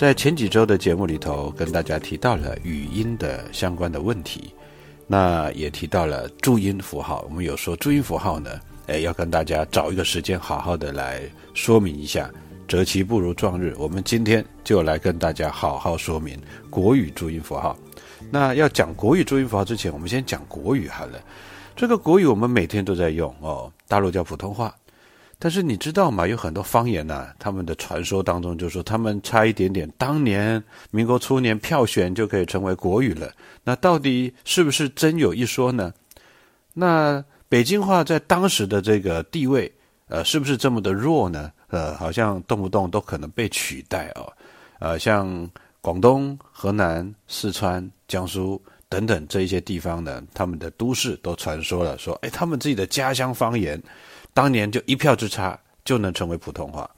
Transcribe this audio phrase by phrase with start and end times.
[0.00, 4.50] 在前几周的节目里头，跟大家提到了语音的相关的问题，
[5.06, 7.22] 那也提到了注音符号。
[7.28, 8.50] 我们有说注音符号呢，
[8.86, 11.20] 哎，要跟大家找一个时间，好好的来
[11.52, 12.30] 说明一下。
[12.66, 16.34] 择其不如撞日，我们今天就来跟大家好好说明
[16.70, 17.76] 国语注音符号。
[18.30, 21.20] 那要讲国语注音符号之前，我们先讲国语好了。
[21.76, 24.74] 这个国语我们每天都在用哦，大陆叫普通话。
[25.42, 26.26] 但是你知道吗？
[26.28, 33.32] 有很多方言呐，他们的传说当中就说他们差一点点，当年民国初年票选就可以成为国语了。
[33.64, 35.94] 那到底是不是真有一说呢？
[36.74, 39.72] 那北京话在当时的这个地位，
[40.08, 41.50] 呃，是不是这么的弱呢？
[41.68, 44.30] 呃，好像动不动都可能被取代哦。
[44.78, 45.50] 呃，像
[45.80, 48.60] 广东、河南、四川、江苏
[48.90, 53.82] 等等这一些地方呢，他们的都市都传说了说，哎，他们自己的家乡方言。
[54.32, 56.88] 当年就一票之差就能成为普通话，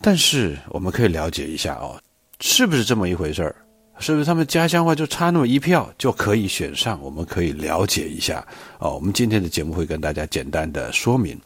[0.00, 2.00] 但是我们可以了解一下哦，
[2.40, 3.54] 是不是这么一回事儿？
[4.00, 7.02] 是不是他们家乡话就差那么一票就可以选上？
[7.02, 8.46] 我们可以了解一下
[8.78, 8.94] 哦。
[8.94, 11.36] 我们今天的节目会跟大家简单的说明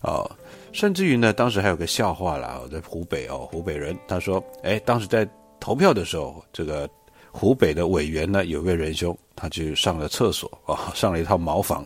[0.00, 0.30] 哦，
[0.72, 5.28] 甚至于呢，当时还有个笑话啦，在湖北哦，湖北人他说，哎，当时在
[5.60, 6.88] 投票的时候，这个
[7.30, 11.84] 湖北的委员呢，有位仁兄，他去上了厕所啊，上了一套茅房。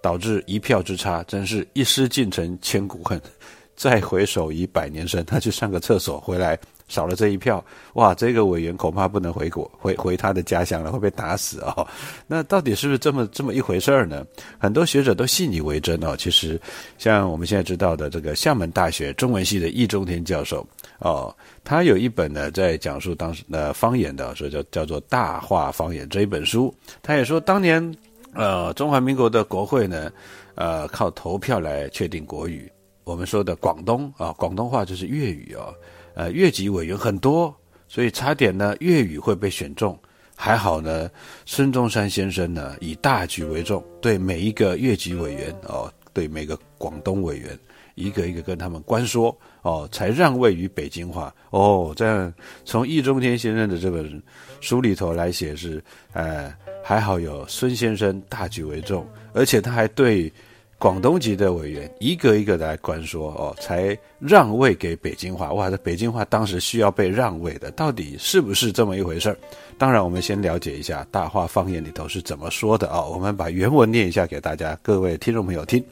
[0.00, 3.20] 导致一票之差，真是一失进城千古恨，
[3.74, 5.24] 再回首已百年身。
[5.24, 6.58] 他去上个厕所回来，
[6.88, 7.62] 少了这一票，
[7.94, 11.86] 哇，这个委员恐怕不能回国，回回他的家乡了，会被打死哦。
[12.28, 14.24] 那到底是不是这么这么一回事儿呢？
[14.58, 16.16] 很多学者都信以为真哦。
[16.16, 16.60] 其实，
[16.98, 20.66] 像我们现在知道的这个厦门大学中文系的易中天教授
[21.00, 21.34] 哦，
[21.64, 27.94] 他有一本呢在讲述当时的方言的，所以叫叫做《大话方言》这一本书，他也说当年。
[28.36, 30.12] 呃，中华民国的国会呢，
[30.56, 32.70] 呃，靠投票来确定国语。
[33.04, 35.74] 我们说的广东啊，广东话就是粤语哦。
[36.14, 37.54] 呃，粤籍委员很多，
[37.88, 39.98] 所以差点呢，粤语会被选中。
[40.34, 41.10] 还好呢，
[41.46, 47.58] 孙中山先生呢，以大局为重，对每一个粤籍委员哦，对每个广东委员，
[47.96, 51.92] 一个一个跟他们官说哦，才让位于北京话哦。
[51.96, 52.32] 这样
[52.64, 54.22] 从易中天先生的这本
[54.60, 56.54] 书里头来写是，呃。
[56.88, 60.32] 还好有孙先生大局为重，而且他还对
[60.78, 65.52] 广东籍的委员一个一个来官说哦，才让位给北京话。
[65.52, 69.36] 哇，这北京话当时需要被让位的，到底是不是这么一回事儿？
[69.76, 73.04] 当然，我们先了解一下大话方言里头是怎么说的啊。
[73.04, 75.84] 我们把原文念一下给大家各位听众朋友听。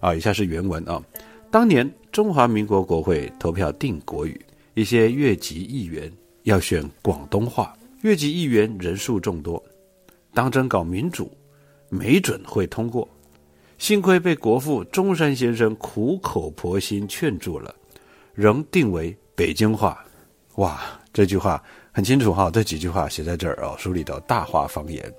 [0.00, 1.00] 啊，以下是原文啊。
[1.50, 4.40] 当年中华民国国会投票定国语，
[4.74, 6.10] 一些越籍议员
[6.44, 9.62] 要选广东话，越籍议员人数众多。
[10.32, 11.30] 当真搞民主，
[11.88, 13.08] 没准会通过。
[13.78, 17.74] 幸亏被国父中山先生苦口婆心劝住了，
[18.34, 20.04] 仍定为北京话。
[20.56, 20.80] 哇，
[21.12, 25.12] 这句话很清楚哈，这几句话写在这儿哦，书里头大话方言。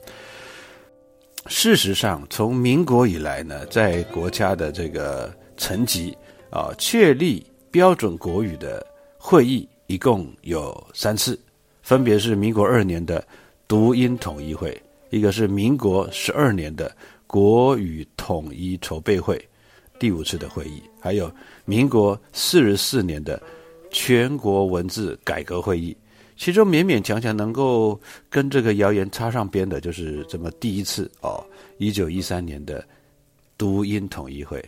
[1.47, 6.15] 事实上，从民国以来呢，在国家的这个层级
[6.49, 8.85] 啊，确立标准国语的
[9.17, 11.37] 会议一共有三次，
[11.81, 13.25] 分别是民国二年的
[13.67, 14.79] 读音统一会。
[15.09, 16.95] 一个是民国十二年的
[17.27, 19.43] 国语统一筹备会
[19.99, 21.29] 第五次的会议，还有
[21.65, 23.41] 民国四十四年的
[23.91, 25.97] 全国文字改革会议。
[26.41, 31.45] 其中勉勉强强能够跟这个谣言插上边的，就是这么第一次哦，
[31.77, 32.83] 一九一三年的
[33.59, 34.59] 读音统一会。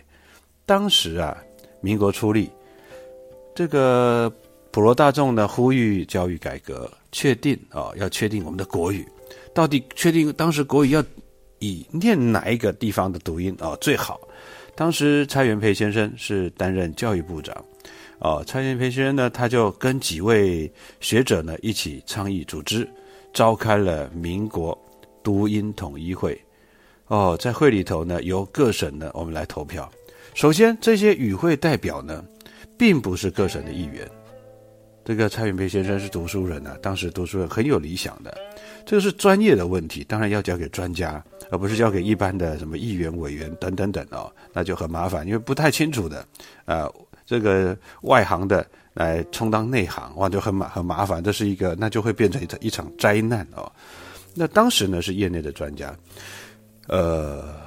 [0.67, 1.35] 当时啊，
[1.81, 2.47] 民国初立，
[3.55, 4.31] 这个
[4.69, 9.03] 普罗大众呢呼吁教育改革，确定啊要确定我们的国语，
[9.51, 11.03] 到底确定当时国语要
[11.57, 14.21] 以念哪一个地方的读音啊最好？
[14.75, 17.65] 当时蔡元培先生是担任教育部长，
[18.23, 20.71] 哦，蔡元培先生呢他就跟几位
[21.01, 22.87] 学者呢一起倡议组织，
[23.33, 24.77] 召开了民国
[25.21, 26.41] 读音统一会，
[27.07, 29.91] 哦，在会里头呢由各省呢我们来投票。
[30.33, 32.23] 首先，这些与会代表呢，
[32.77, 34.09] 并不是各省的议员。
[35.03, 38.33] 这个蔡元培先生是读书人啊，当时读书人很有理想的，
[38.85, 41.21] 这个是专业的问题，当然要交给专家，
[41.51, 46.25] 而不是交给一般的什么议员、委员等等等哦，那就很麻烦，因为不太清楚的，
[46.63, 46.89] 呃，
[47.33, 48.63] 这个外行的
[48.93, 53.71] 来充当内行，哇，就很麻很麻烦，这是一个，那就会变成一场一场灾难哦。
[54.35, 55.97] 那当时呢是业内的专家，
[56.87, 57.63] 呃。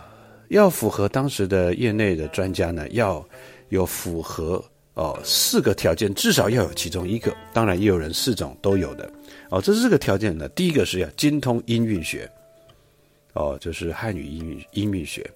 [0.50, 3.28] 要符合当时的业内的专家呢，要
[3.70, 4.64] 有符合
[4.94, 7.34] 哦四个条件，至少要有其中一个。
[7.52, 9.10] 当然也有人四种都有的
[9.50, 9.60] 哦。
[9.60, 12.30] 这四个条件呢，第一个是要精通音韵学，
[13.32, 15.28] 哦，就是汉语音韵音韵学。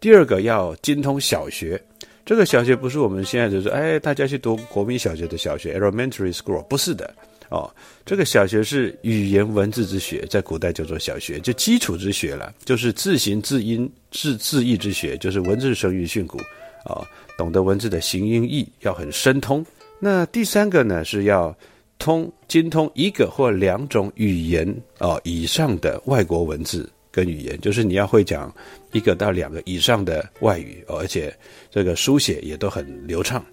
[0.00, 1.78] 第二个要精通小学，
[2.24, 7.14] 这个小学不是我们现在就是哎大家去读国民小学的小学 （elementary school），不是的。
[7.50, 7.70] 哦，
[8.06, 16.38] 这个小学是语言文字之学，在古代叫做小学，就基础之学了，就是字形字音字字义之学，就是文字声韵训诂
[16.84, 17.06] 啊，
[17.36, 19.64] 懂得文字的形音义要很深通。
[20.00, 21.54] 那第三个呢，是要
[21.98, 28.52] 通精通一个或两种语言哦以上的外国文字跟语言，就是你要会讲
[28.90, 31.32] 一个到两个以上的外语，而且
[31.70, 33.44] 这个书写也都很流畅。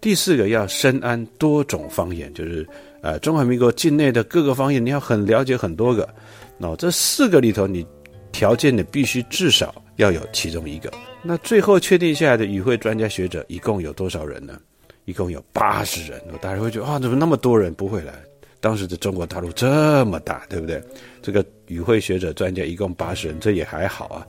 [0.00, 2.64] 第四个要深谙多种方言，就是。
[3.04, 6.08] 呃，中华民国境内的各个方言，你要很了解很多个。
[6.56, 7.84] 那这四个里头，你
[8.30, 10.88] 条件你必须至少要有其中一个。
[11.20, 14.56] 那最后确定下来的与会专家学者一共有多少人呢？
[15.04, 16.22] 一共有八十人。
[16.40, 18.14] 大家会觉得啊，怎么那么多人不会来？
[18.62, 20.80] 当时的中国大陆这么大，对不对？
[21.20, 24.26] 这个与会学者专家一共八十人，这也还好啊。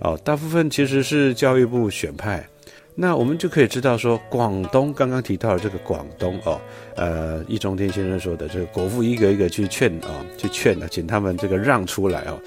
[0.00, 2.42] 哦，大部分其实是教育部选派。
[2.94, 6.58] 那我们就可以知道说，广东刚刚提到的这个广东哦，
[6.96, 12.40] 呃，易中天先生说的这个国父一个一个去劝啊，去劝呢，请他们这个让出来哦，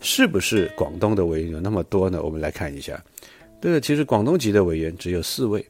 [0.00, 2.22] 是不是广东的委员有那么多呢？
[2.22, 2.98] 我们来看一下，
[3.60, 5.62] 这个其实广东籍的委员只有四位，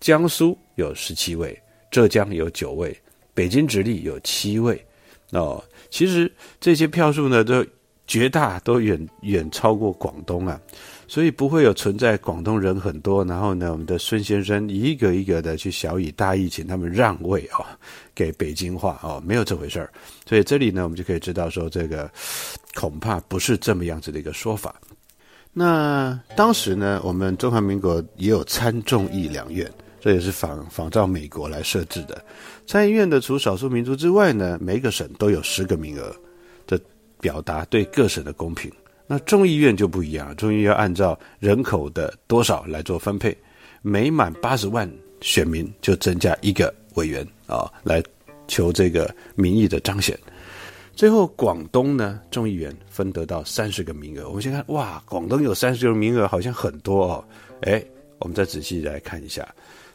[0.00, 1.56] 江苏有十七位，
[1.90, 2.96] 浙江有九位，
[3.38, 4.84] 北京直隶有七位，
[5.30, 7.64] 哦，其实这些票数呢，都
[8.04, 10.60] 绝大都远远超过广东啊。
[11.06, 17.78] 所以不会有存在广东人很多，然后呢，我们的孙先生一个一个的去小以大义，请他们让位啊，
[18.12, 19.88] 给北京话哦，没有这回事儿。
[20.28, 22.10] 所以这里呢，我们就可以知道说，这个
[22.74, 24.74] 恐怕不是这么样子的一个说法。
[25.52, 29.70] 那当时呢，我们中华民国也有参众议两院，
[30.08, 32.24] 这也是仿仿照美国来设置的。
[32.66, 36.16] 参议院的除少数民族之外呢，每个省都有十个名额，
[36.66, 36.80] 这
[37.20, 38.72] 表达对各省的公平。
[39.06, 43.36] 那众议院就不一样，众议院要按照人口的多少来做分配，
[43.82, 44.90] 每满八十万
[45.20, 48.02] 选民就增加一个委员啊，来
[48.46, 50.18] 求这个民意的彰显。
[50.96, 54.26] 最后广东呢，众议员分得到三十个名额。
[54.26, 57.24] 我们先看，哇，广东有三十个名额，好像很多哦。
[57.60, 57.84] 哎，
[58.20, 59.46] 我们再仔细来看一下，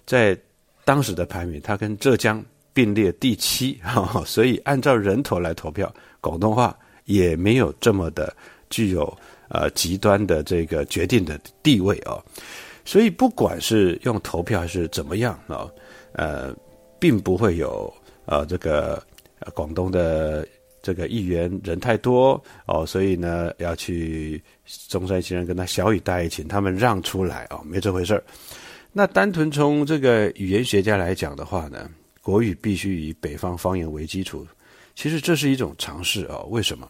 [0.06, 0.38] 在
[0.84, 2.44] 当时的排名，它跟浙江
[2.74, 3.80] 并列第七，
[4.26, 8.36] 所以按照人头来投票，广东话也没有这么的。
[8.70, 9.16] 具有
[9.50, 12.18] 呃极端的这个决定的地位啊，
[12.84, 15.70] 所以不管是用投票还是怎么样啊，
[16.14, 16.52] 呃，
[16.98, 17.94] 并不会有
[18.26, 19.00] 呃这个
[19.54, 20.48] 广东的
[20.82, 24.42] 这个议员人太多哦，所以呢要去
[24.90, 28.24] 中山先生跟他小雨大一，请他们让出来哦，没这回事儿。
[28.96, 31.90] 那单纯从这个语言学家来讲的话呢，
[32.22, 34.46] 国语必须以北方方言为基础，
[34.94, 36.88] 其实这是一种尝试啊，为什么？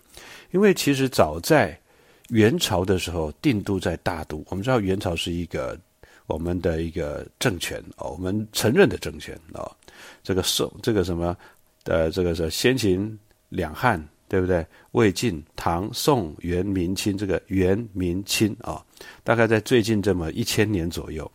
[0.51, 1.79] 因为其实早在
[2.27, 4.43] 元朝的时候，定都在大都。
[4.49, 5.79] 我们知道元朝是一个
[6.27, 9.71] 我们的一个政权哦，我们承认的政权哦。
[10.21, 11.35] 这个宋，这个什么，
[11.85, 13.17] 呃，这个是先秦
[13.47, 14.65] 两汉，对不对？
[14.91, 18.83] 魏晋唐宋元明清，这个元明清啊，
[19.23, 21.29] 大概在最近这么一千年左右，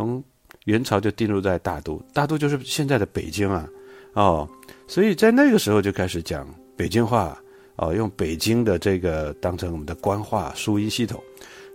[0.00, 0.24] 从
[0.64, 3.68] 元朝就定入在大都，大都就是现在的北京啊，
[4.14, 4.48] 哦，
[4.86, 7.38] 所以在那个时候就开始讲北京话。
[7.76, 11.18] 哦，用北京的这个当成我们的官话书音系统。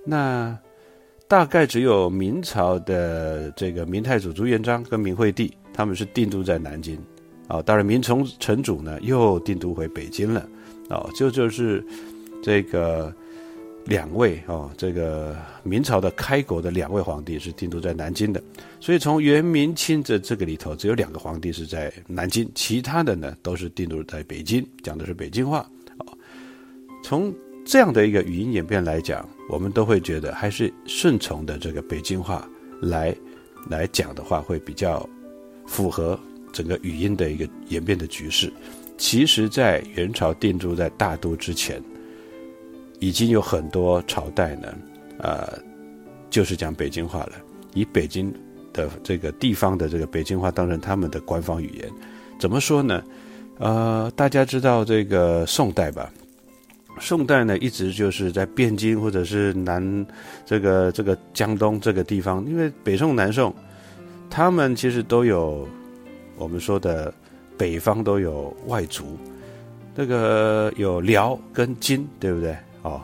[0.03, 0.55] 那
[1.27, 6.95] 大概只有明朝的这个明太祖朱元璋跟明惠帝，他们是定都在南京。
[7.47, 10.47] 哦，当然明崇成祖呢又定都回北京了。
[10.89, 11.83] 哦，就就是
[12.43, 13.11] 这个。
[13.85, 18.41] 两位哦，这个明朝的开国的两位皇帝是定都在南京的，
[18.79, 25.59] 所以从元明清这这个里头，只有两个皇帝是在南京，其他的呢都是定都在北京，讲的是北京话。
[25.99, 26.17] 哦，
[27.03, 32.47] 从这样的一个语音演变来讲，我们都会觉得还是顺从的这个北京话
[32.81, 33.15] 来
[33.69, 35.07] 来讲的话，会比较
[35.67, 36.19] 符合
[36.51, 38.51] 整个语音的一个演变的局势。
[38.97, 41.79] 其实，在元朝定都在大都之前。
[42.99, 44.73] 已经有很多朝代呢，
[45.19, 45.59] 呃，
[46.29, 47.33] 就是讲北京话了，
[47.73, 48.33] 以北京
[48.73, 51.89] 的这个地方的这个北京话当成他们的官方语言。
[52.39, 53.03] 怎么说呢？
[53.57, 56.11] 呃，大家知道这个宋代吧？
[56.99, 60.05] 宋代呢，一直就是在汴京或者是南
[60.45, 63.53] 这个这个江东这个地方，因为北宋南宋，
[64.29, 65.67] 他们其实都有
[66.37, 67.13] 我们说的
[67.57, 69.17] 北方都有外族，
[69.93, 72.55] 那个有辽跟金，对不对？
[72.85, 73.01] 哦，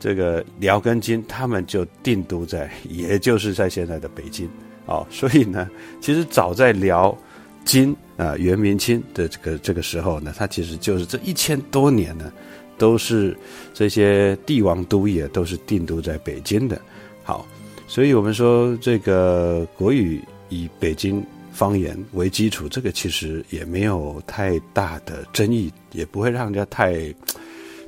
[0.00, 4.48] 这个辽跟金他们就定都在，也就是在现在的北京。
[4.86, 5.68] 哦，所以呢，
[6.00, 7.16] 其实早在辽、
[7.62, 12.32] 金啊、元、明清的这个这个时候呢，它其实就是这一千多年呢，
[12.78, 13.36] 都是
[13.74, 16.80] 这些帝王都也都是定都在北京的。
[17.22, 17.46] 好，
[17.86, 27.14] 所以我们说这个国语以北京方言为基础，这个其实也没有太大的争议，也不会让人家太。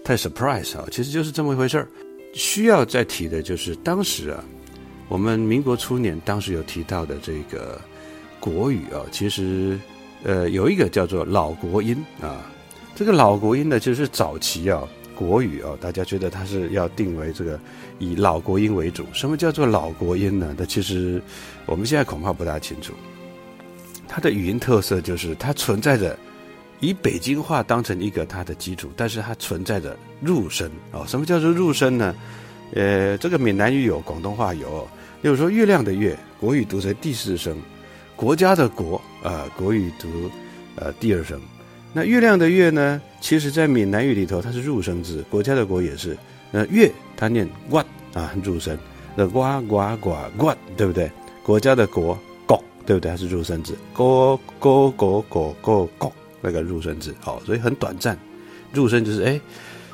[0.04, 1.88] 太 surprise 啊，其实就是这么一回事儿。
[2.34, 4.44] 需要再提的就是当时啊，
[5.08, 7.80] 我们民国初年当时有提到的这个
[8.38, 9.80] 国语啊，其实
[10.25, 12.44] 呃有一个叫做老国音啊。
[12.94, 17.58] 这个老国音呢，就是早期啊国语啊，大家觉得它是要定为这个
[17.99, 19.06] 以老国音为主。
[19.14, 20.54] 什么叫做老国音呢？
[20.58, 21.20] 那其实
[21.64, 22.92] 我们现在恐怕不大清楚。
[24.06, 26.14] 它的语音特色就是它存在着。
[26.81, 31.04] 以北京话当成一个它的基础，但是它存在着入声哦。
[31.07, 32.14] 什么叫做入声呢？
[32.75, 34.87] 呃，这个闽南语有，广东话有。
[35.23, 37.54] 例如说，月亮的月，国语读成第四声；
[38.16, 40.09] 国家的国，啊，国语读
[40.76, 41.40] 呃第二声。
[41.93, 43.00] 那月亮的月呢？
[43.21, 45.25] 其实在闽南语里头，它是入声字。
[45.31, 46.19] 国家的国也是，
[46.50, 47.78] 那，月它念呱
[48.12, 48.76] 啊，入声。
[49.14, 51.11] 那呱呱呱呱，对不对？
[51.45, 53.11] 国家的国，国，对不对？
[53.12, 53.78] 它是入声字。
[53.95, 56.12] 国国国国国国。
[56.44, 58.18] 那个入声字，好，所以很短暂。
[58.74, 59.40] 入声就是哎，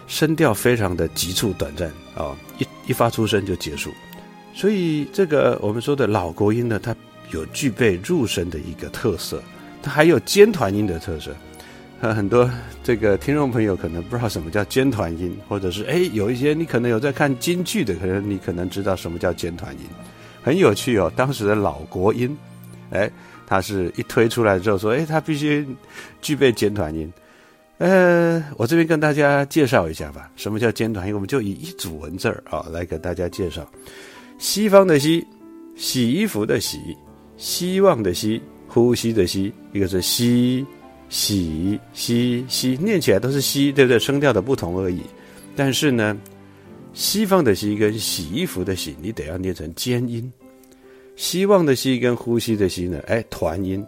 [0.08, 3.90] 声调非常的急促短暂啊，一一发出声就结束。
[4.52, 6.94] 所以这个我们说的老国音呢，它
[7.30, 9.40] 有具备入声的一个特色，
[9.80, 11.30] 它还有尖团音的特色。
[12.00, 12.50] 很多
[12.82, 19.80] 这个听众朋友可能不知道什么叫尖团音，或者是哎，有一些你可能有在看京剧的，可能你可能知道什么叫尖团音，
[20.42, 21.12] 很有趣哦。
[21.14, 22.34] 当时的老国音，
[22.90, 23.10] 哎。
[23.46, 25.66] 他是一推出来之后说，哎，他必须
[26.22, 27.12] 具备尖团音。
[27.78, 31.12] 呃，我这边跟大家介绍一下吧，什么叫尖团音？
[31.12, 33.68] 我们就以一组文字儿啊来给大家介绍。
[34.38, 35.26] 西方的西，
[35.74, 36.96] 洗衣服的洗，
[37.36, 40.64] 希望的希，呼吸的吸，一个是西
[41.08, 43.98] 洗西西，念起来都是西，对不对？
[43.98, 45.02] 声调的不同而已。
[45.56, 46.16] 但是呢，
[46.92, 50.32] 西方的西跟洗衣服的洗，你得要念成尖音。
[51.20, 52.98] 希望的希跟呼吸的吸呢？
[53.06, 53.84] 哎，团音，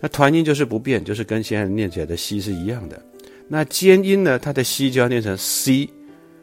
[0.00, 2.98] 那团音就是不变，就是跟现在念起来的西是一样的。
[3.46, 4.38] 那尖音呢？
[4.38, 5.86] 它的西就要念成 c，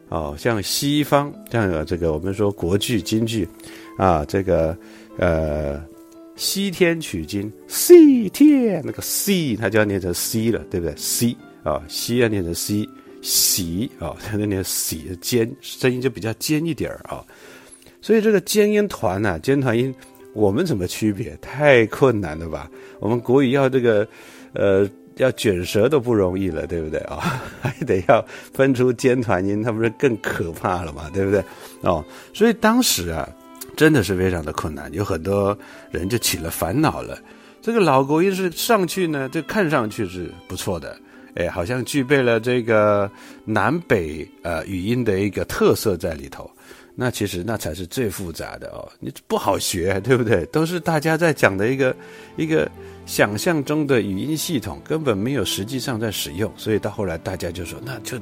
[0.09, 3.49] 哦，像西方，像这个我们说国剧、京剧，
[3.97, 4.77] 啊，这个
[5.17, 5.83] 呃，
[6.35, 12.87] 西天取经，西天那个 c 它就要念成 c 了，对不对？c 啊，西要念成 c，
[13.23, 17.25] 喜啊，它就念喜尖，声音就比较尖一点儿啊。
[18.03, 19.91] 所以这个尖音团呐，尖团音。
[20.33, 21.35] 我们怎么区别？
[21.41, 22.69] 太困难了吧？
[22.99, 24.07] 我们国语要这个，
[24.53, 27.41] 呃，要卷舌都不容易了，对不对啊？
[27.59, 31.09] 还得要分出尖团音，那不是更可怕了嘛？
[31.11, 31.43] 对不对？
[31.81, 32.03] 哦，
[32.33, 33.27] 所以当时啊，
[33.75, 35.57] 真的是非常的困难，有很多
[35.89, 37.17] 人就起了烦恼了。
[37.59, 40.95] 这个老国音是上去呢，就看上去是不错的，
[41.35, 43.09] 哎，好像具备了这个
[43.43, 46.49] 南北呃语音的一个特色在里头。
[46.99, 50.43] 那其实那才是最复杂的哦，你不好学， 对不对？
[50.47, 51.95] 都是大家在讲的一个
[52.37, 52.67] 一个
[53.05, 58.17] 想象中的语音系统，根本没有实际上在使用，所以到后来大家就说，那就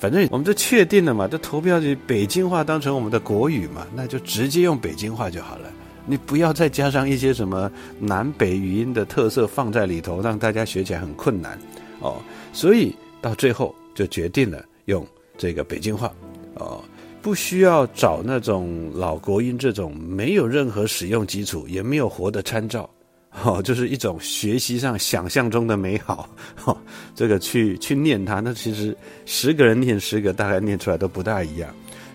[0.00, 5.70] 反正我们就确定了嘛，这投标就北京话当成我们的国语嘛，那就直接用北京话就好了，
[6.04, 11.56] 你不要再加上一些什么南北语音的特色放在里头，让大家学起来很困难
[12.00, 12.20] 哦。
[12.52, 15.06] 所以到最后就决定了用
[15.38, 16.12] 这个北京话，
[16.54, 16.82] 哦，
[17.22, 22.88] 不需要找那种老国音这种没有任何使用基础，也没有活的参照，
[23.44, 26.28] 哦，就是一种学习上想象中的美好，
[26.64, 26.76] 哦，
[27.14, 28.96] 这个去去念它，那其实
[29.26, 31.68] 十个人念十个，大概念出来都不大一样，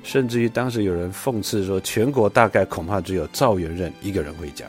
[0.03, 4.67] 甚至于当时有人讽刺说，全国大概恐怕只有赵元任一个人会讲。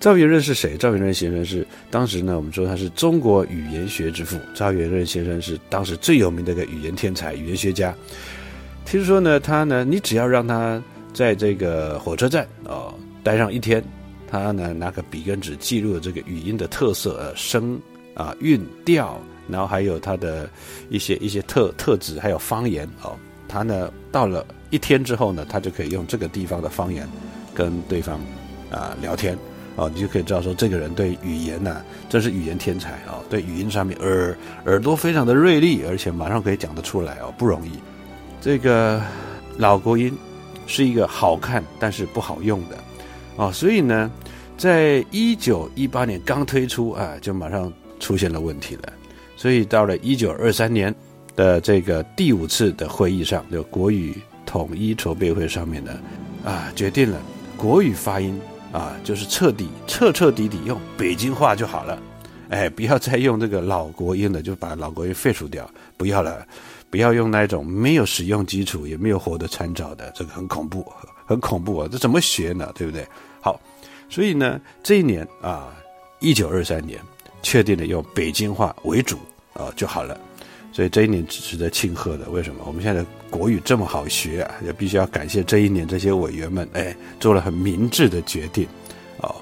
[0.00, 0.76] 赵元任是谁？
[0.76, 4.38] 赵元任先生是当时呢，我们说他是中国语言学之父。
[4.54, 7.92] 赵元任先生是当时最有名的一个语言天才、语言学家。
[8.90, 13.84] 听说呢，他呢，你只要让他在这个火车站哦待上一天，
[14.26, 17.78] 他呢拿个笔跟纸记录这个语音的特色、呃声
[18.14, 20.48] 啊韵调，然后还有他的
[20.88, 23.14] 一些一些特特质，还有方言哦。
[23.46, 27.06] 他呢到了一天之后呢，他就可以用这个地方的方言
[27.54, 28.18] 跟对方
[28.70, 29.36] 啊聊天。
[29.76, 33.20] 哦，你就可以知道说，这个人对语言呢，真是语言天才啊！
[33.28, 37.72] 对语音上面耳耳朵非常的锐利，而且马上可以讲得出来哦，不容易。
[38.40, 39.00] 这个
[39.56, 40.16] 老国音
[40.66, 42.78] 是一个好看但是不好用的
[43.36, 44.10] 哦，所以呢，
[44.56, 48.92] 在一九一八年刚推出啊，就马上出现了问题了。
[49.36, 50.94] 所以到了一九二三年
[51.36, 55.98] 的这个第五次的会议上，就国语统一筹备会上面呢，
[56.44, 57.20] 啊，决定了
[57.56, 58.40] 国语发音。
[58.70, 61.98] 啊，就是彻底、彻彻底底用北京话就好了，
[62.50, 65.66] 哎，不要再用这个老国音了，就把老国音废除掉，
[65.96, 66.46] 不要了，
[66.90, 70.86] 不要用那种没有使用基础也没有活的参照的，这个很恐怖，
[71.26, 71.88] 很恐怖啊！
[71.90, 72.72] 这怎么学呢？
[72.74, 73.06] 对不对？
[73.40, 73.60] 好，
[74.08, 75.68] 所以呢，这一年啊，
[76.20, 76.98] 一九二三年，
[77.42, 79.18] 确定了用北京话为主
[79.52, 80.18] 啊就好了。
[80.72, 82.62] 所以这一年值得庆贺的，为什么？
[82.64, 88.66] 我们现在国语这么好学啊，也必须要感谢这一年这些委员们，哎，做了很明智的决定，
[89.20, 89.34] 哦，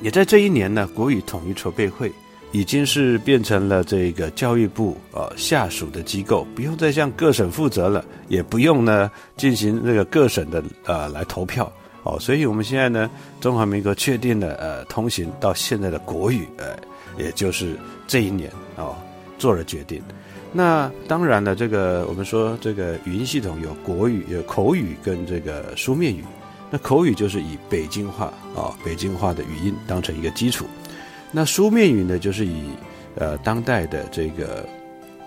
[0.00, 2.12] 也在这一年呢，国语统一筹备会
[2.56, 11.70] 已经是变成了这个教育部呃下属的机构，不用再向各省负责了，也不用呢进行这个各省的呃来投票，
[12.02, 13.10] 哦，所以我们现在呢，
[13.42, 16.74] 中华民国确定了呃通行到现在的国语，呃，
[17.18, 17.76] 也就是
[18.06, 18.96] 这一年哦
[19.36, 20.02] 做了决定。
[20.50, 26.24] 那当然了，这个我们说这个语音系统有国语、有口语跟这个书面语。
[26.70, 30.64] 那口语就是以北京话啊，北京话的语音当成一个基础。
[31.36, 32.70] 那书面语呢，就是以
[33.14, 34.66] 呃当代的这个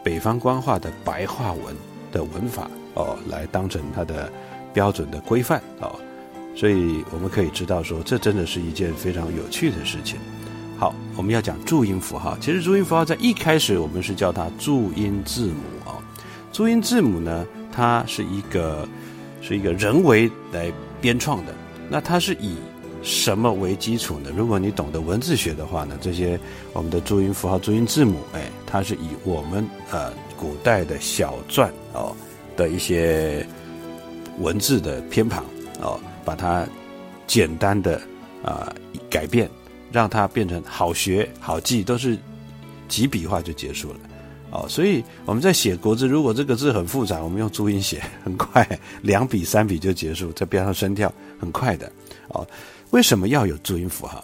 [0.04, 1.76] 北方官话的白话文
[2.12, 4.28] 的文法哦，来当成它的
[4.74, 6.00] 标准的规范哦。
[6.56, 10.18] 所以我们可以知道说，这真的是一件非常有趣的事情。
[10.80, 12.36] 好，我们要讲注音符号。
[12.42, 16.02] 其实注音符号在一开始我们是叫它注音字母啊。
[16.52, 18.90] 注音字母呢，它是一个
[19.44, 21.54] 是一个人为来编创的。
[21.88, 22.56] 那它是以
[23.02, 24.30] 什么为基础呢？
[24.36, 26.40] 如果你懂得文字学的话呢，这些
[26.74, 32.16] 我们的注音符号、注音字母，哎，它是以我们呃古代的小篆哦
[32.56, 33.46] 的一些
[34.40, 35.44] 文字的偏旁
[35.82, 36.68] 哦，把它
[37.28, 38.02] 简单的
[38.44, 38.74] 啊
[39.10, 39.50] 改变。
[39.92, 42.16] 让它变成好学好记，都是
[42.88, 44.00] 几笔画就结束了，
[44.52, 48.64] 哦，所以我们在写国字，如果这个字很复杂，我们用注音写，很快，
[49.02, 51.92] 两笔三笔就结束，再标上声调，很快的，
[52.28, 52.48] 哦，
[52.92, 54.24] 为什么要有注音符号？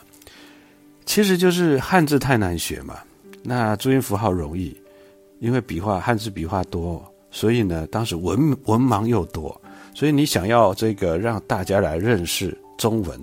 [1.06, 2.98] 其实就是汉字太难学嘛，
[3.44, 4.76] 那注音符号容易，
[5.40, 9.60] 因为笔画汉字笔画多，所以呢，当时文文盲又多，
[9.94, 13.20] 所以你想要这个让大家来认识中文。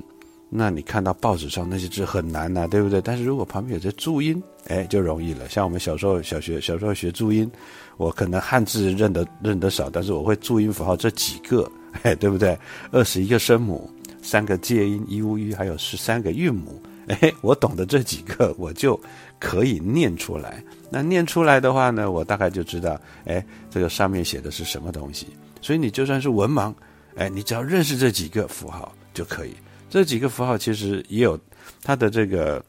[0.55, 3.00] 那你看到报纸上那些字很难呐，对不对？
[3.00, 5.48] 但是如果旁边有些注音，哎，就容易了。
[5.48, 7.50] 像我们小时候小学小时候学注音，
[7.96, 11.68] 我可能汉字认得认得少，但是我会注音符号这几个，
[12.02, 12.57] 哎，对不对？
[12.90, 13.90] 二十一个声母，
[14.22, 18.98] 三个介音，一乌吁，还有十三个韵母， 哎，我懂得这几个，我就
[19.38, 20.62] 可以念出来。
[20.88, 25.26] 那念出来的话呢，我大概就知道，哎，这个上面写的是什么东西。
[25.61, 26.72] 所以你就算是文盲，
[27.16, 29.54] 哎，你只要认识这几个符号就可以。
[29.90, 31.38] 这几个符号其实也有
[31.82, 32.64] 它的这个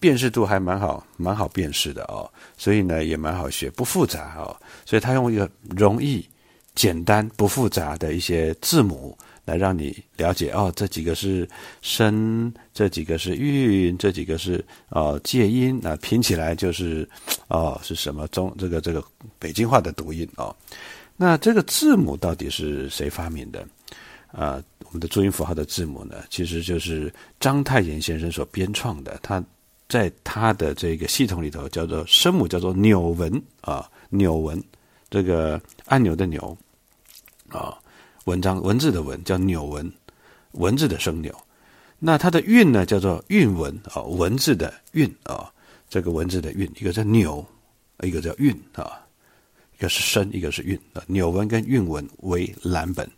[0.00, 2.28] 辨识度，还蛮好，蛮好辨识的哦。
[2.56, 4.56] 所以呢，也蛮好学，不复杂哦。
[4.84, 6.28] 所以它用一个容易、
[6.74, 11.48] 简单、不复杂的一些字母来让你了解哦，这几个是
[11.82, 17.08] 声，这几个是韵，这几个是哦介音，那拼起来就是
[17.48, 19.04] 哦是什么中这个这个
[19.38, 20.54] 北京话的读音哦。
[21.16, 23.66] 那这个字母到底是谁发明的？
[24.32, 29.16] 啊，我们的注音符号的字母呢，其实就是章太炎先生所编创的。
[29.22, 29.40] 他
[29.88, 34.60] 在他的这个系统里头叫做声母，叫做纽文啊，纽文，
[35.08, 36.58] 这个按钮的钮
[37.48, 37.78] 啊，
[38.24, 39.92] 文章文字的文叫纽文，
[40.52, 41.34] 文字的声纽。
[41.98, 45.50] 那它的韵呢，叫做韵文啊，文字的韵啊，
[45.88, 47.44] 这个文字的韵，一个叫纽，
[48.02, 49.00] 一个叫韵啊，
[49.78, 53.08] 一个是声，一个是韵啊，纽文跟韵文为蓝本。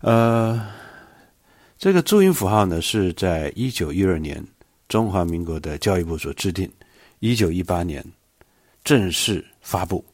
[0.00, 0.66] 呃，
[1.78, 4.44] 这个注音符号呢，是在一九一二年
[4.88, 6.70] 中华民国的教育部所制定，
[7.18, 8.04] 一九一八年
[8.82, 10.04] 正式发布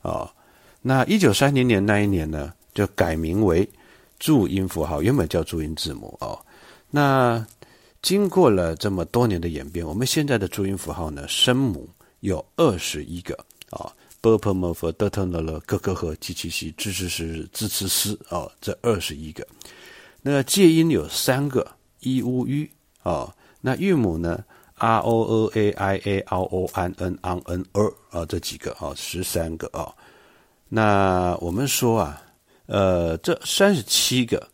[0.00, 0.32] 啊。
[0.80, 3.68] 那一九三零年那一年呢，就改名为
[4.18, 6.38] 注音符号，原本叫注音字母哦。
[6.90, 7.46] 那
[8.02, 11.88] 经过了这么多年的演变，我们现在的注音符号呢，声母
[12.20, 13.34] 有二十一个
[13.70, 13.90] 啊。
[14.20, 17.08] b p m f d t n l g g h g q x z z
[17.10, 19.46] sh z c s 哦，这二十一个。
[20.22, 22.66] 那介音有三个，i u u
[23.02, 23.30] 哦。
[23.60, 24.42] 那韵母呢
[24.76, 29.92] ，r o e a i a r o n n a n n er 啊，这几个啊，十三个啊。
[30.70, 32.22] 那我们说啊，
[32.66, 34.46] 呃，这三十七个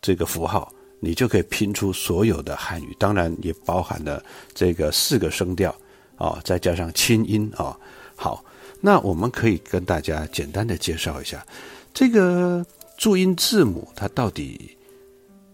[0.00, 4.22] 这个符号，你就可以拼出所有的汉语，当然也包含了
[4.54, 5.74] 这个四个声调
[6.16, 7.76] 啊，再加上清音啊。
[8.14, 8.44] 好。
[8.78, 11.44] 那我们可以跟大家简单的介绍一下，
[11.94, 12.64] 这个
[12.98, 14.70] 注音字母它到底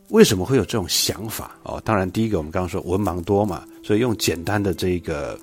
[0.08, 1.80] 为什么会有这种想法哦？
[1.84, 5.38] 当然，第一个我们刚刚说文盲多嘛，所以用简单的这个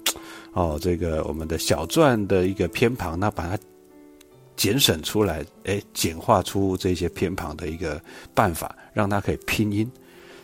[0.51, 3.57] 哦，这个我们的小篆的一个偏旁，那把它
[4.59, 8.01] 简省出来，哎，简化出这些偏旁的一个
[8.35, 9.89] 办法，让它可以拼音。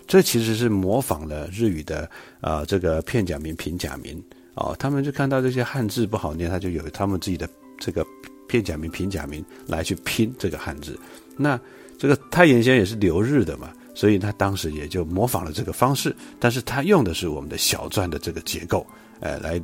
[0.08, 4.24] 这其实是模仿了日语的啊，这个片假名、平假名。
[4.54, 7.46] 哦，他们就看到这些汉字不好念，他就有他们自己的
[7.78, 8.08] 这个
[8.48, 10.98] 片假名、平假名来去拼这个汉字。
[11.36, 11.60] 那
[12.00, 18.88] 这个他原先也是留日的嘛，所以他当时也就模仿了这个方式，但是他用的是我们的小篆的这个结构，
[19.20, 19.62] 哎，来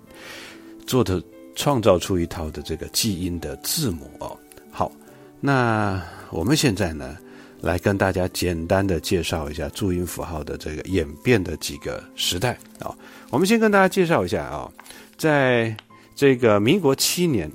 [0.85, 1.23] 做的
[1.55, 4.37] 创造出一套的这个记音的字母哦。
[4.71, 4.91] 好，
[5.39, 7.17] 那我们现在呢？
[7.61, 12.91] 来跟大家简单的介绍一下注音符号的这个演变的几个时代啊。
[13.29, 14.67] 我们先跟大家介绍一下啊，
[15.15, 15.77] 在
[16.15, 17.51] 这个民国七年，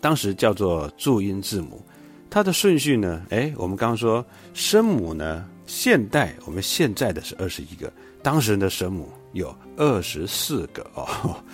[0.00, 1.80] 当时叫做注音字母，
[2.28, 7.92] 它的顺序呢，哎，我们刚刚说声母呢，现代我们现在的是二十一个，
[8.24, 11.06] 当时的声母有二十四个哦，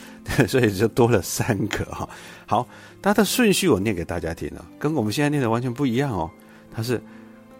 [0.48, 2.08] 所以就多了三个哈。
[2.46, 2.66] 好，
[3.02, 6.30] 它的顺序我念给大家听啊，跟我们现在念的完全不一样哦，
[6.74, 7.00] 它是。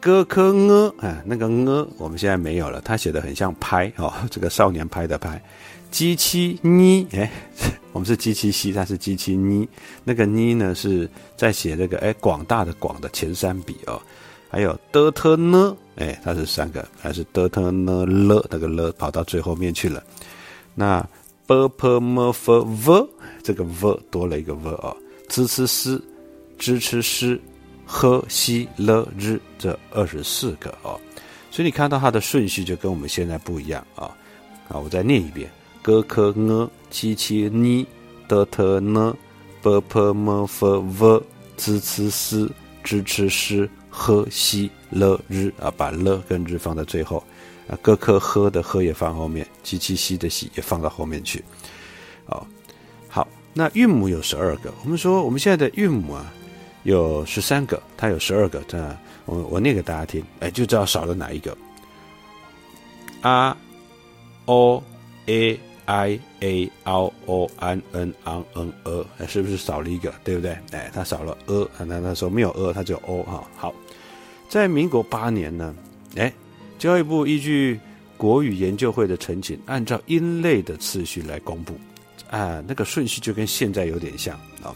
[0.04, 0.92] 歌科呢？
[0.98, 2.80] 啊，那个呢，我们现在没有了。
[2.80, 5.40] 它写的很像拍哦，这个少年拍的拍。
[5.92, 7.06] 机器呢？
[7.12, 7.30] 哎，
[7.92, 9.68] 我们是机器西，它是机器呢。
[10.02, 14.02] 那个呢呢是在写这个哎广大的广的前三笔哦。
[14.52, 15.74] 还有的特呢？
[15.96, 18.46] 哎，它是三个，还是的特呢了？
[18.50, 20.04] 那个了跑到最后面去了。
[20.74, 21.00] 那
[21.46, 23.08] b p m f v
[23.42, 24.94] 这个 v 多了一个 v 哦。
[25.30, 26.02] z c s
[26.58, 27.40] 支持诗。
[27.84, 30.98] 呵西了日这二十四个哦，
[31.50, 34.08] 所以你看到它的顺序就跟我们现在不一样啊。
[34.68, 35.50] 啊，我再念一遍：
[35.82, 37.86] 歌科呢七七呢
[38.28, 39.14] 的特呢
[39.60, 41.22] 啵啵么佛佛
[41.56, 42.50] 兹兹斯
[42.82, 47.22] 支持诗喝西了日啊，把了跟日放在最后
[47.68, 47.78] 啊。
[47.82, 51.44] 歌科喝的喝也放后面，七七西的西也放到后面去。
[52.26, 52.44] 哦，
[53.08, 54.72] 好，那韵母有十二个。
[54.82, 56.32] 我们说我们现在的韵母啊。
[56.84, 58.76] 有十三个，它有十二个，这
[59.24, 61.56] 我我念给大家听，哎，就知道少了哪一个。
[63.20, 63.56] 啊
[64.46, 64.82] o
[65.26, 70.12] a i a o o n n ang n e，是不是少了一个？
[70.24, 70.56] 对不对？
[70.72, 73.44] 哎，它少了 e，那那时候没有 e，它只有 o 哈。
[73.56, 73.74] 好，
[74.48, 75.74] 在民国八年呢，
[76.16, 76.32] 哎，
[76.78, 77.80] 教育部依据
[78.16, 81.74] 国语研究会的陈请，按照音类的次序来公布，
[82.30, 84.74] 啊，那个顺序就跟现在有点像啊，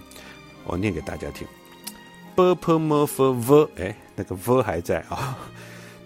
[0.64, 1.46] 我念给大家听。
[2.34, 5.38] b p m f v，哎，那个 v 还在啊。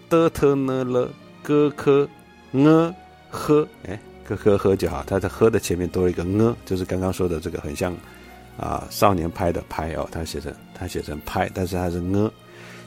[0.09, 1.09] d t n l
[1.41, 2.07] g k
[2.51, 2.93] n
[3.29, 3.97] h，哎
[4.35, 7.95] ，g k h 就好，它的 h 的前面多了一个 n，就是刚刚说的这个很像
[8.57, 12.31] 啊少年拍的拍哦，他写成他写成拍，但是他是 n。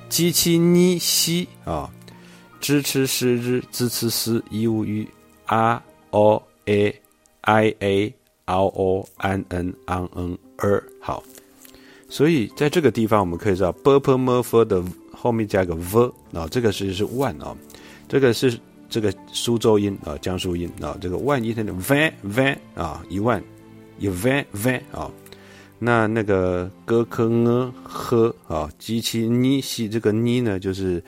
[0.09, 1.90] 机器尼西啊，
[2.61, 5.07] 支持是日支持是 u u
[5.46, 7.00] r o a
[7.40, 11.22] i a r o n n ang n er，好。
[12.09, 17.57] 所以在这个地方，我们可以知道 b p m f 的后面加个 v，啊，这个是是 one 啊，
[18.07, 18.57] 这个是
[18.88, 23.42] 这个苏州音啊，江苏音啊，这个万音它的 van van 啊，一万
[23.99, 25.11] 一 van van 啊，
[25.79, 31.03] 那那个 g k n h 啊，机器呢西这个呢呢，就是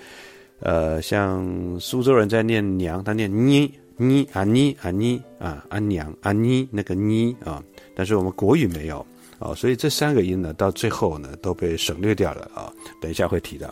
[0.60, 7.62] 呃，像苏州人在念娘，他念呢呢啊呢啊呢啊啊娘啊呢那个呢啊，
[7.94, 9.04] 但是我们国语没有。
[9.38, 12.72] 啊，所以这三个音呢，到最后呢都被省略掉了啊。
[13.02, 13.68] 等一下会提到。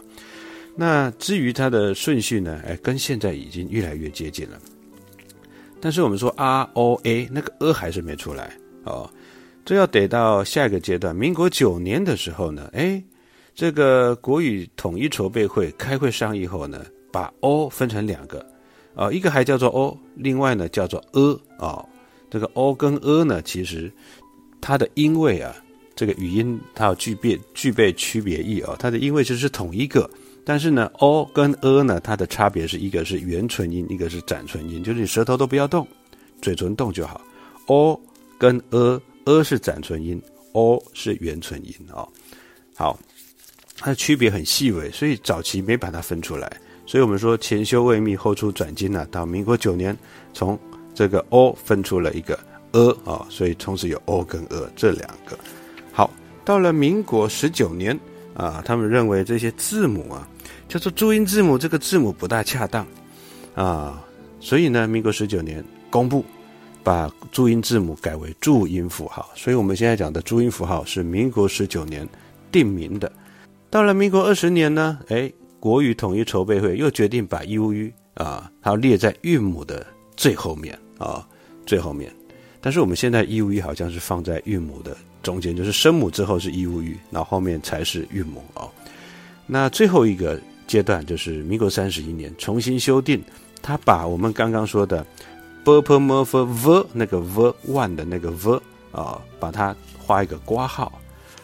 [0.76, 4.58] 那至于它的顺序呢，哎，跟现在已经越来越接近了。
[5.80, 9.08] 但是我们说 R O A 那个 A 还是没出来哦。
[9.64, 13.02] 这要得到下一个阶段，民国九年的时候呢，哎，
[13.54, 18.44] 这个国语统一筹备会开会商议后呢，把 “o” 分成两个，
[18.94, 21.82] 啊，一个还叫做 “o”，另外呢叫做 “a” 啊，
[22.28, 23.90] 这个 “o” 跟 “a” 呢，其实
[24.60, 25.54] 它的音位啊，
[25.94, 30.10] 这个语音它要具备具备区别意啊，它的音位其实是同一个，
[30.44, 35.86] 但是呢，“o” 跟 “a” 呢，它的差别是一个是元唇音，一个是展唇音，就是你舌头都不要动，
[36.42, 37.20] 嘴唇动就好
[37.66, 38.00] ，“o”
[38.38, 39.00] 跟 “a”。
[39.26, 40.20] a 是展唇音
[40.52, 42.06] ，o 是元唇音啊。
[42.76, 42.98] 好，
[43.78, 46.60] 它的区别很细微，所以早期没把它分出来。
[46.84, 49.08] 所以我们说前修未密，后出转金呢。
[49.10, 49.96] 到民国九年，
[50.34, 50.58] 从
[50.94, 52.38] 这个 o 分出了一个
[52.72, 55.38] a 啊，所以从此有 o 跟 a 这两个。
[55.90, 56.10] 好，
[56.44, 57.98] 到了民国十九年
[58.34, 60.28] 啊，他们认为这些字母啊，
[60.74, 62.84] 叫做注音字母，这个字母不大恰当
[63.54, 64.04] 啊，
[64.40, 66.24] 所以呢，民国十九年公布。
[66.82, 72.06] 把注音字母改为注音符号，所以我们现在讲的注音符号是民国十九年
[72.52, 73.10] 定名的。
[73.70, 81.26] 到了民国二十年呢，哎，国语统一筹备会又决定把 u u 啊，它列在韵母的最后面啊，
[81.64, 82.12] 最后面。
[82.60, 88.68] 但是我们现在 u u 好像是放在韵母的中间，就是声母之后是 u u，然后后面才是韵母啊。
[89.46, 93.22] 那最后一个阶段就是民国三十一年重新修订，
[93.62, 95.04] 他把我们刚刚说的。
[95.64, 98.60] b p m f v 那个 v one 的那个 v
[98.92, 100.92] 啊，把它画一个刮号。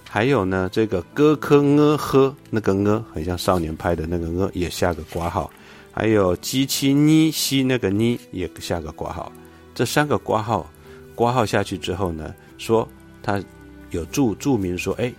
[0.04, 5.50] 还有呢，这个 g k ng h 那个 n 很像少年派的那个 n 也下个刮号。
[5.90, 9.32] 还有 g 七 ni 西那个 “n” 也下个刮号。
[9.74, 10.70] 这三个刮号，
[11.14, 12.86] 刮号下去之后呢，说
[13.22, 13.42] 它
[13.90, 15.10] 有注注明说，哎，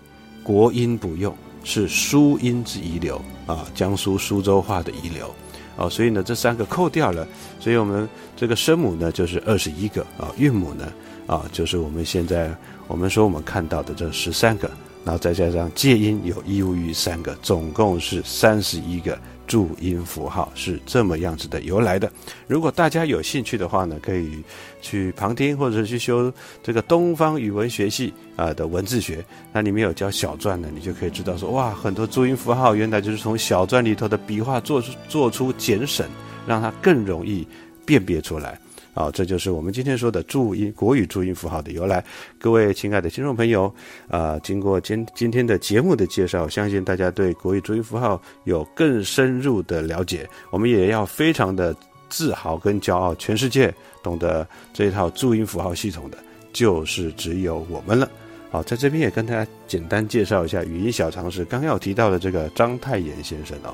[0.44, 5.34] 国音不用，是苏音之遗留啊，江苏苏州话的遗留。
[5.78, 7.26] 哦，所以呢，这三个扣掉了，
[7.60, 10.92] 所以我们这个声母呢就是二十一个啊，韵母呢
[11.26, 12.54] 啊就是我们现在
[12.88, 14.70] 我们说我们看到的这十三个，
[15.06, 19.18] 然后再加上介音有一物语三个，总共是三十一个。
[19.52, 22.10] 注音符号是这么样子的由来的。
[22.48, 24.42] 如果大家有兴趣的话呢，可以
[24.82, 26.32] 去旁听或者去修
[26.64, 36.08] 这个东方语文学系啊的文字学，那里面有教小篆的，你就可以知道说，哇，很多注音符号原来就是从小篆里头的笔画做出做出简省，
[36.48, 37.46] 让它更容易
[37.86, 38.58] 辨别出来。
[38.94, 42.04] 啊，这就是我们今天说的注音国语注音符号的由来。
[42.38, 43.74] 各位亲爱的听众朋友，
[44.10, 50.28] 啊，经过今今天的节目的介绍，相信大家对国语注音符号有更深入的了解。
[50.50, 51.74] 我们也要非常的
[52.10, 53.74] 自豪跟骄傲，全世界
[54.04, 56.18] 懂得这套注音符号系统的，
[56.52, 58.12] 就是只有我们了。
[58.50, 61.46] 好，在这边也跟大家简单介绍一下语音小常识。
[61.46, 63.74] 刚要提到的这个张太炎先生啊，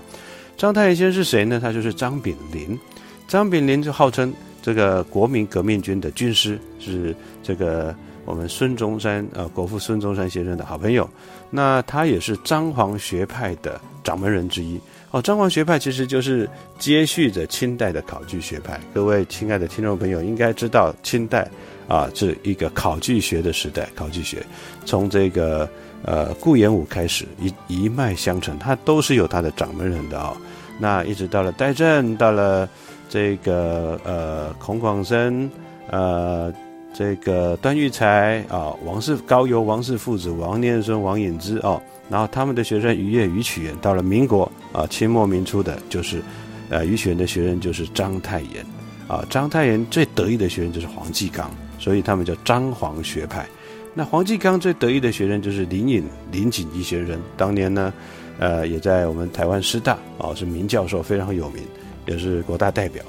[0.55, 1.59] 张太炎先生是谁呢？
[1.59, 2.79] 他就是张炳麟。
[3.27, 4.31] 张炳麟就号称。
[4.67, 11.09] 这个国民革命军的军师是这个我们孙中山呃国父孙中山先生的好朋友，
[11.49, 14.77] 那他也是张黄学派的掌门人之一
[15.11, 15.21] 哦。
[15.21, 18.77] 张黄学派其实就是接续着清代的考据学派。
[18.93, 21.49] 各位亲爱的听众朋友应该知道，清代
[21.87, 24.45] 啊是一个考据学的时代，考据学
[24.85, 25.65] 从这个
[26.03, 30.35] 呃顾炎武开始一一脉相承，他都是有他的掌门人的哦。
[30.77, 32.67] 那一直到了戴震，到了。
[33.09, 35.49] 这个呃，孔广生，
[35.89, 36.53] 呃，
[36.93, 46.21] 这个段玉裁啊，王氏高邮王氏父子，王念孙、王隐之哦，然后他们的学生于越、于曲元，到了民国啊，清末民初的，就是
[46.69, 48.65] 呃，于曲元的学生就是章太炎
[49.07, 53.47] 啊，章太炎最得意的学生就是黄继刚，所以他们叫张黄学派。
[53.93, 57.93] 那黄继刚最得意的学生就是林隐、林锦衣先生，当年呢，
[58.37, 61.63] 呃，也在我们台湾师大哦，是名教授，非常有名。
[62.07, 63.03] 也是国大代表，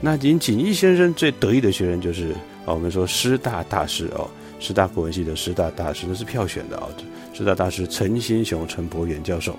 [0.00, 2.30] 那林锦义先生最得意的学生就是
[2.64, 4.28] 啊，我们说师大大师哦，
[4.60, 6.88] 师大国文系的师大大师，那是票选的哦。
[7.32, 9.58] 师大大师陈新雄、陈伯元教授，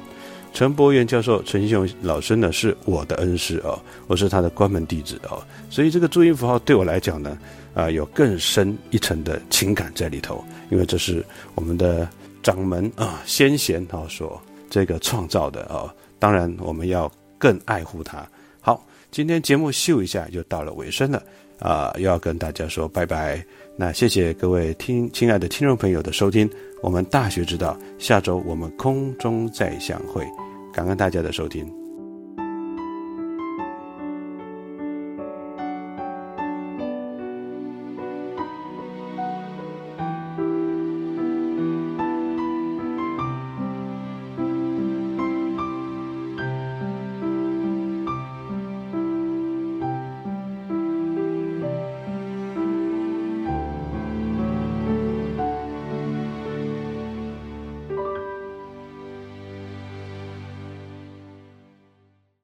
[0.53, 3.77] 陈伯元教授、陈新雄老师呢是我的恩师哦，
[4.07, 7.37] 我是他的关门弟子哦，所以这个注音符号对我来讲呢，
[7.73, 11.21] 啊，有更深一层的情感在里头，因为这是
[11.53, 12.07] 我们的
[12.41, 18.25] 掌门啊先贤啊所这个创造的啊，当然我们要更爱护他。
[19.15, 21.23] 今天节目秀一下就到了尾声了，
[21.59, 23.41] 啊，又要跟大家说拜拜。
[23.77, 26.49] 那谢谢各位听亲爱的听众朋友的收听，
[26.83, 30.21] 我们大学之道，下周我们空中再相会，
[30.73, 31.84] 感恩大家的收听。